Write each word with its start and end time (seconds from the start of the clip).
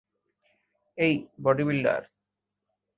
এই, 0.97 1.13
বডিবিল্ডার! 1.43 2.01